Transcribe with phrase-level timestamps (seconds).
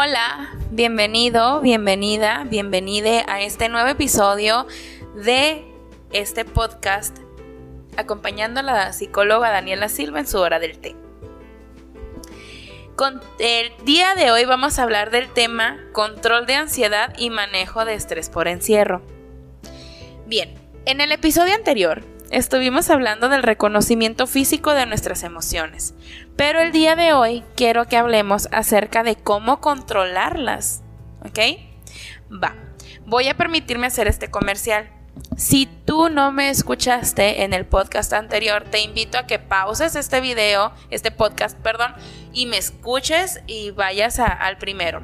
[0.00, 4.68] Hola, bienvenido, bienvenida, bienvenide a este nuevo episodio
[5.16, 5.64] de
[6.12, 7.18] este podcast
[7.96, 10.94] acompañando a la psicóloga Daniela Silva en su hora del té.
[12.94, 17.84] Con el día de hoy vamos a hablar del tema control de ansiedad y manejo
[17.84, 19.02] de estrés por encierro.
[20.26, 20.54] Bien,
[20.86, 25.92] en el episodio anterior estuvimos hablando del reconocimiento físico de nuestras emociones,
[26.38, 30.82] pero el día de hoy quiero que hablemos acerca de cómo controlarlas.
[31.26, 31.40] ¿Ok?
[32.32, 32.54] Va,
[33.04, 34.88] voy a permitirme hacer este comercial.
[35.36, 40.20] Si tú no me escuchaste en el podcast anterior, te invito a que pauses este
[40.20, 41.92] video, este podcast, perdón,
[42.32, 45.02] y me escuches y vayas al primero.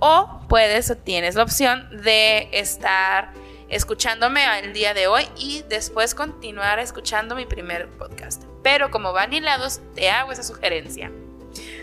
[0.00, 3.32] O puedes o tienes la opción de estar
[3.68, 8.51] escuchándome el día de hoy y después continuar escuchando mi primer podcast.
[8.62, 11.10] Pero como van hilados, te hago esa sugerencia.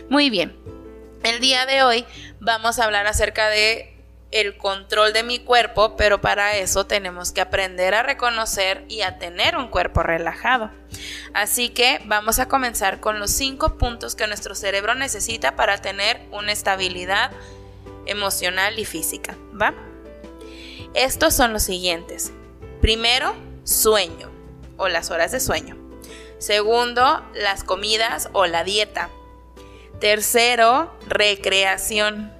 [0.09, 0.55] Muy bien.
[1.23, 2.05] El día de hoy
[2.39, 3.93] vamos a hablar acerca de
[4.31, 9.17] el control de mi cuerpo, pero para eso tenemos que aprender a reconocer y a
[9.17, 10.69] tener un cuerpo relajado.
[11.33, 16.21] Así que vamos a comenzar con los cinco puntos que nuestro cerebro necesita para tener
[16.31, 17.31] una estabilidad
[18.05, 19.35] emocional y física.
[19.59, 19.73] ¿Va?
[20.93, 22.31] Estos son los siguientes.
[22.81, 24.31] Primero, sueño
[24.77, 25.78] o las horas de sueño.
[26.39, 29.09] Segundo, las comidas o la dieta.
[29.99, 32.33] Tercero, recreación.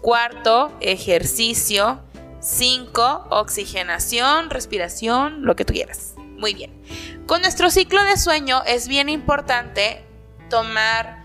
[0.00, 2.00] Cuarto, ejercicio.
[2.40, 6.14] Cinco, oxigenación, respiración, lo que tú quieras.
[6.16, 6.82] Muy bien.
[7.26, 10.04] Con nuestro ciclo de sueño es bien importante
[10.50, 11.22] tomar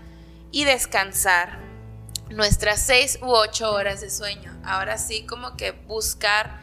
[0.52, 1.58] y descansar
[2.30, 4.56] nuestras seis u ocho horas de sueño.
[4.64, 6.60] Ahora sí, como que buscar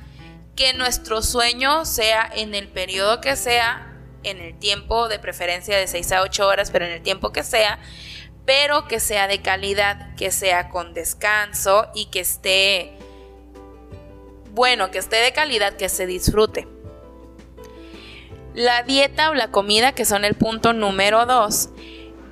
[0.56, 3.95] que nuestro sueño sea en el periodo que sea,
[4.26, 7.44] en el tiempo de preferencia de 6 a 8 horas, pero en el tiempo que
[7.44, 7.80] sea,
[8.46, 12.94] pero que sea de calidad, que sea con descanso y que esté,
[14.52, 16.68] bueno, que esté de calidad, que se disfrute.
[18.54, 21.70] La dieta o la comida, que son el punto número 2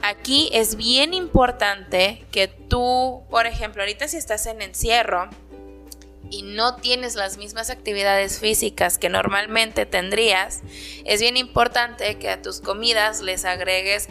[0.04, 5.30] aquí es bien importante que tú, por ejemplo, ahorita si estás en encierro
[6.34, 10.62] y no tienes las mismas actividades físicas que normalmente tendrías,
[11.06, 14.10] es bien importante que a tus comidas les agregues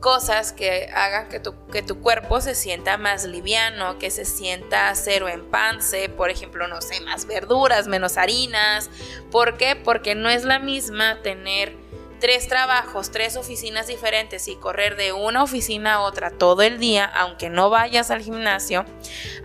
[0.00, 4.92] cosas que hagan que tu, que tu cuerpo se sienta más liviano, que se sienta
[4.96, 8.90] cero en pance, por ejemplo, no sé, más verduras, menos harinas.
[9.30, 9.76] ¿Por qué?
[9.76, 11.83] Porque no es la misma tener
[12.20, 17.04] tres trabajos, tres oficinas diferentes y correr de una oficina a otra todo el día,
[17.04, 18.84] aunque no vayas al gimnasio,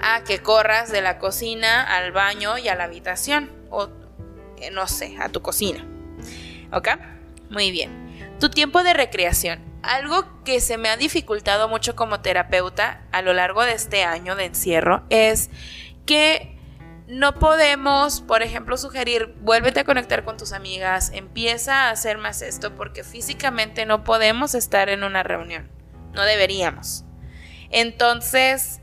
[0.01, 3.89] a que corras de la cocina al baño y a la habitación, o
[4.57, 5.85] eh, no sé, a tu cocina.
[6.71, 6.89] ¿Ok?
[7.49, 8.37] Muy bien.
[8.39, 9.59] Tu tiempo de recreación.
[9.81, 14.35] Algo que se me ha dificultado mucho como terapeuta a lo largo de este año
[14.35, 15.49] de encierro es
[16.05, 16.58] que
[17.09, 22.43] no podemos, por ejemplo, sugerir, vuélvete a conectar con tus amigas, empieza a hacer más
[22.43, 25.67] esto, porque físicamente no podemos estar en una reunión.
[26.13, 27.05] No deberíamos.
[27.71, 28.79] Entonces,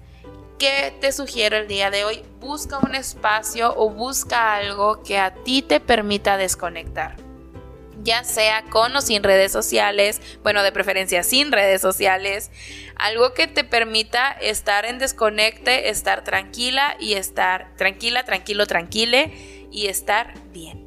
[0.59, 2.25] ¿qué te sugiero el día de hoy?
[2.41, 7.26] Busca un espacio o busca algo que a ti te permita desconectar
[8.07, 12.53] ya sea con o sin redes sociales, bueno, de preferencia sin redes sociales,
[12.95, 19.33] algo que te permita estar en desconecte, estar tranquila y estar tranquila, tranquilo, tranquile
[19.73, 20.87] y estar bien.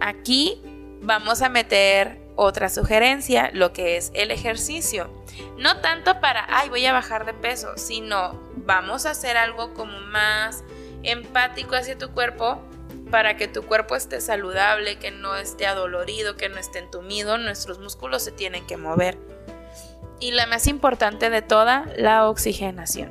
[0.00, 0.60] Aquí
[1.00, 5.10] vamos a meter otra sugerencia, lo que es el ejercicio.
[5.58, 10.00] No tanto para, ay, voy a bajar de peso, sino vamos a hacer algo como
[10.00, 10.64] más
[11.04, 12.67] empático hacia tu cuerpo
[13.10, 17.78] para que tu cuerpo esté saludable, que no esté adolorido, que no esté entumido, nuestros
[17.78, 19.18] músculos se tienen que mover.
[20.20, 23.10] Y la más importante de toda, la oxigenación.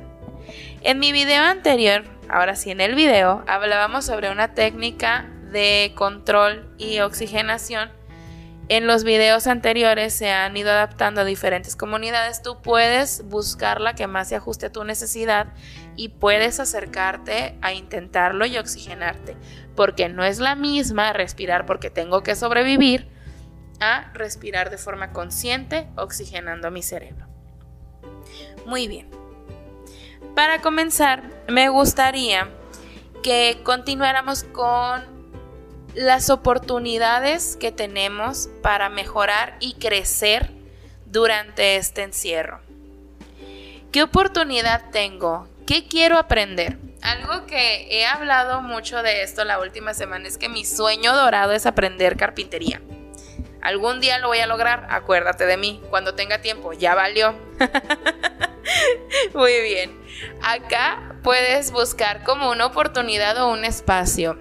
[0.82, 6.72] En mi video anterior, ahora sí en el video, hablábamos sobre una técnica de control
[6.78, 7.90] y oxigenación.
[8.68, 12.42] En los videos anteriores se han ido adaptando a diferentes comunidades.
[12.42, 15.48] Tú puedes buscar la que más se ajuste a tu necesidad
[15.98, 19.36] y puedes acercarte a intentarlo y oxigenarte
[19.74, 23.08] porque no es la misma respirar porque tengo que sobrevivir
[23.80, 27.26] a respirar de forma consciente oxigenando mi cerebro.
[28.64, 29.10] Muy bien.
[30.36, 32.48] Para comenzar, me gustaría
[33.24, 35.02] que continuáramos con
[35.94, 40.52] las oportunidades que tenemos para mejorar y crecer
[41.06, 42.60] durante este encierro.
[43.90, 45.48] ¿Qué oportunidad tengo?
[45.68, 46.78] ¿Qué quiero aprender?
[47.02, 51.52] Algo que he hablado mucho de esto la última semana es que mi sueño dorado
[51.52, 52.80] es aprender carpintería.
[53.60, 57.34] Algún día lo voy a lograr, acuérdate de mí, cuando tenga tiempo, ya valió.
[59.34, 59.94] Muy bien.
[60.42, 64.38] Acá puedes buscar como una oportunidad o un espacio.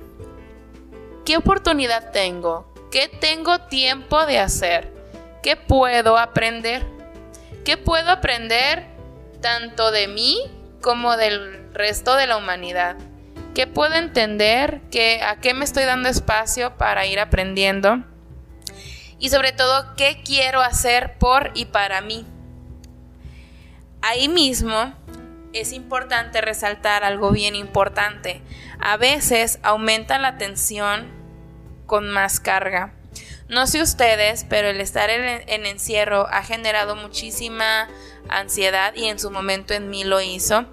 [1.25, 2.73] ¿Qué oportunidad tengo?
[2.89, 4.93] ¿Qué tengo tiempo de hacer?
[5.43, 6.85] ¿Qué puedo aprender?
[7.65, 8.85] ¿Qué puedo aprender
[9.41, 12.97] tanto de mí como del resto de la humanidad?
[13.53, 14.81] ¿Qué puedo entender?
[15.25, 18.03] ¿A qué me estoy dando espacio para ir aprendiendo?
[19.19, 22.25] Y sobre todo, ¿qué quiero hacer por y para mí?
[24.01, 24.93] Ahí mismo
[25.53, 28.41] es importante resaltar algo bien importante.
[28.79, 31.07] A veces aumenta la tensión
[31.87, 32.93] con más carga.
[33.49, 37.87] No sé ustedes, pero el estar en, encierro ha generado muchísima
[38.27, 40.65] ansiedad y en su momento en mí lo hizo.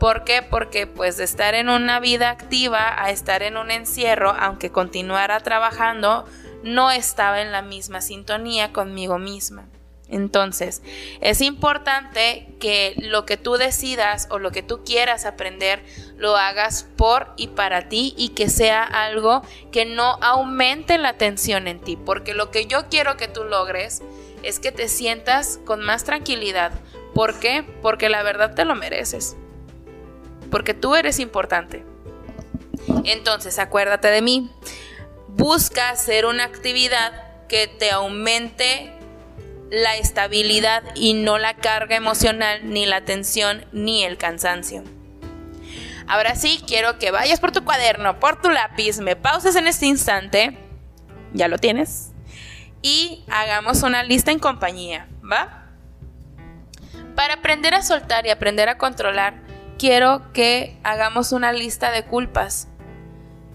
[0.00, 0.42] ¿Por qué?
[0.42, 5.40] Porque pues de estar en una vida activa a estar en un encierro, aunque continuara
[5.40, 6.26] trabajando,
[6.62, 9.68] no estaba en la misma sintonía conmigo misma.
[10.08, 10.82] Entonces,
[11.20, 15.82] es importante que lo que tú decidas o lo que tú quieras aprender
[16.16, 19.42] lo hagas por y para ti y que sea algo
[19.72, 24.02] que no aumente la tensión en ti, porque lo que yo quiero que tú logres
[24.44, 26.70] es que te sientas con más tranquilidad.
[27.12, 27.64] ¿Por qué?
[27.82, 29.36] Porque la verdad te lo mereces.
[30.52, 31.84] Porque tú eres importante.
[33.04, 34.50] Entonces, acuérdate de mí.
[35.28, 38.95] Busca hacer una actividad que te aumente
[39.70, 44.84] la estabilidad y no la carga emocional, ni la tensión, ni el cansancio.
[46.06, 49.86] Ahora sí, quiero que vayas por tu cuaderno, por tu lápiz, me pauses en este
[49.86, 50.56] instante,
[51.32, 52.12] ya lo tienes,
[52.80, 55.64] y hagamos una lista en compañía, ¿va?
[57.16, 59.42] Para aprender a soltar y aprender a controlar,
[59.78, 62.68] quiero que hagamos una lista de culpas.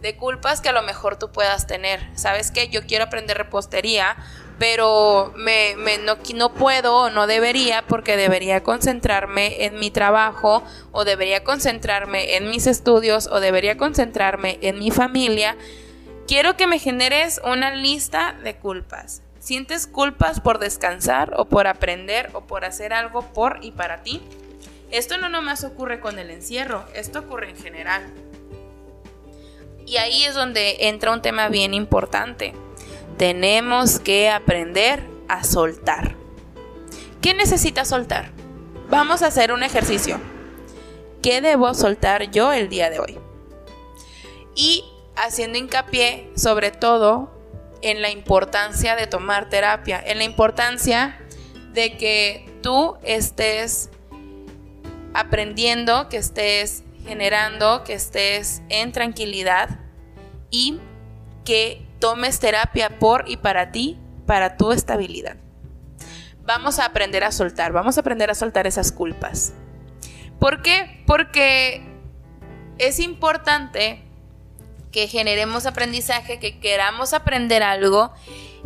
[0.01, 2.01] De culpas que a lo mejor tú puedas tener.
[2.15, 2.69] ¿Sabes qué?
[2.69, 4.17] Yo quiero aprender repostería,
[4.61, 5.75] pero me,
[6.05, 10.61] no, no puedo o no debería porque debería concentrarme en mi trabajo
[10.91, 15.57] o debería concentrarme en mis estudios o debería concentrarme en mi familia.
[16.27, 19.23] Quiero que me generes una lista de culpas.
[19.39, 24.21] ¿Sientes culpas por descansar o por aprender o por hacer algo por y para ti?
[24.91, 28.03] Esto no nomás ocurre con el encierro, esto ocurre en general.
[29.87, 32.53] Y ahí es donde entra un tema bien importante
[33.17, 36.15] tenemos que aprender a soltar.
[37.21, 38.31] ¿Qué necesitas soltar?
[38.89, 40.19] Vamos a hacer un ejercicio.
[41.21, 43.19] ¿Qué debo soltar yo el día de hoy?
[44.55, 44.83] Y
[45.15, 47.31] haciendo hincapié sobre todo
[47.81, 51.19] en la importancia de tomar terapia, en la importancia
[51.73, 53.89] de que tú estés
[55.13, 59.79] aprendiendo, que estés generando, que estés en tranquilidad
[60.49, 60.79] y
[61.45, 65.37] que tomes terapia por y para ti, para tu estabilidad.
[66.43, 69.53] Vamos a aprender a soltar, vamos a aprender a soltar esas culpas.
[70.39, 71.03] ¿Por qué?
[71.07, 71.81] Porque
[72.77, 74.03] es importante
[74.91, 78.11] que generemos aprendizaje, que queramos aprender algo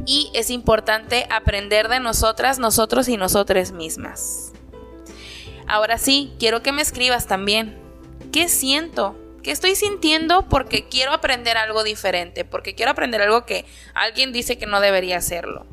[0.05, 4.53] y es importante aprender de nosotras, nosotros y nosotras mismas.
[5.67, 7.77] Ahora sí, quiero que me escribas también.
[8.31, 9.17] ¿Qué siento?
[9.45, 12.45] ¿Qué estoy sintiendo porque quiero aprender algo diferente?
[12.45, 13.63] Porque quiero aprender algo que
[13.93, 15.67] alguien dice que no debería hacerlo.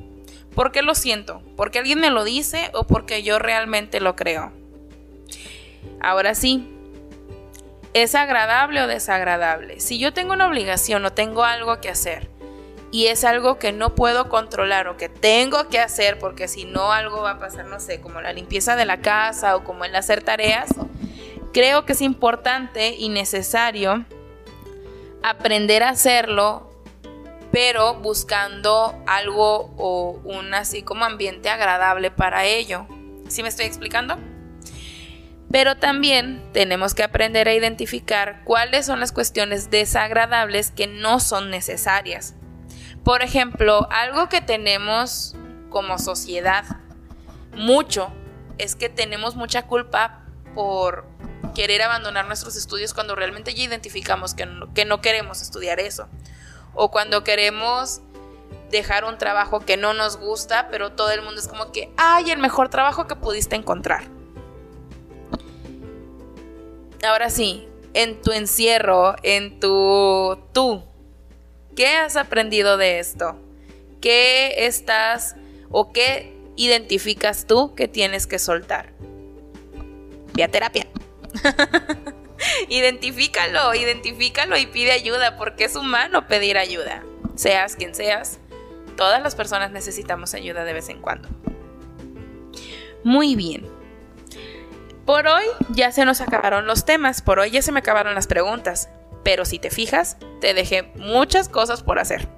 [0.55, 1.41] ¿Por qué lo siento?
[1.57, 4.53] ¿Porque alguien me lo dice o porque yo realmente lo creo?
[6.03, 6.69] Ahora sí,
[7.95, 9.81] ¿es agradable o desagradable?
[9.81, 12.29] Si yo tengo una obligación o tengo algo que hacer
[12.91, 16.93] y es algo que no puedo controlar o que tengo que hacer porque si no
[16.93, 19.97] algo va a pasar, no sé, como la limpieza de la casa o como el
[19.97, 20.69] hacer tareas,
[21.53, 24.07] Creo que es importante y necesario
[25.23, 26.71] aprender a hacerlo,
[27.51, 32.87] pero buscando algo o un así como ambiente agradable para ello.
[33.29, 34.19] ¿Sí me estoy explicando?
[35.51, 41.51] Pero también tenemos que aprender a identificar cuáles son las cuestiones desagradables que no son
[41.51, 42.35] necesarias.
[43.05, 45.37] Por ejemplo, algo que tenemos
[45.69, 46.65] como sociedad
[47.55, 48.11] mucho
[48.57, 51.12] es que tenemos mucha culpa por
[51.55, 56.09] querer abandonar nuestros estudios cuando realmente ya identificamos que no, que no queremos estudiar eso.
[56.75, 58.01] O cuando queremos
[58.71, 62.31] dejar un trabajo que no nos gusta, pero todo el mundo es como que, ay,
[62.31, 64.05] el mejor trabajo que pudiste encontrar.
[67.05, 70.83] Ahora sí, en tu encierro, en tu tú,
[71.77, 73.37] ¿qué has aprendido de esto?
[74.01, 75.37] ¿Qué estás
[75.71, 78.93] o qué identificas tú que tienes que soltar?
[80.35, 80.87] Vía terapia.
[82.69, 87.03] identifícalo, identifícalo y pide ayuda porque es humano pedir ayuda.
[87.35, 88.39] Seas quien seas,
[88.97, 91.29] todas las personas necesitamos ayuda de vez en cuando.
[93.05, 93.67] Muy bien.
[95.05, 98.29] Por hoy ya se nos acabaron los temas, por hoy ya se me acabaron las
[98.29, 98.89] preguntas,
[99.25, 102.29] pero si te fijas, te dejé muchas cosas por hacer.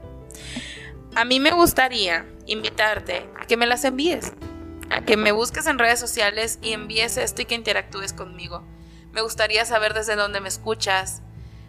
[1.15, 4.33] A mí me gustaría invitarte a que me las envíes,
[4.91, 8.65] a que me busques en redes sociales y envíes esto y que interactúes conmigo.
[9.15, 11.23] Me gustaría saber desde dónde me escuchas,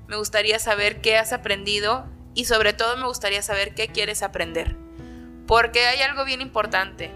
[0.07, 4.75] me gustaría saber qué has aprendido y sobre todo me gustaría saber qué quieres aprender.
[5.45, 7.11] Porque hay algo bien importante.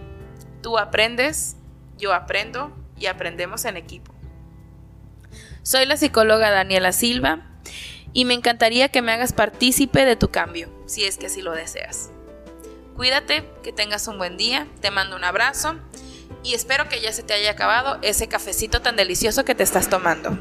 [0.62, 1.56] Tú aprendes,
[1.98, 4.14] yo aprendo y aprendemos en equipo.
[5.64, 7.48] Soy la psicóloga Daniela Silva
[8.14, 11.54] y me encantaría que me hagas partícipe de tu cambio, si es que así lo
[11.54, 12.12] deseas.
[12.96, 15.80] Cuídate, que tengas un buen día, te mando un abrazo
[16.44, 19.90] y espero que ya se te haya acabado ese cafecito tan delicioso que te estás
[19.90, 20.38] tomando.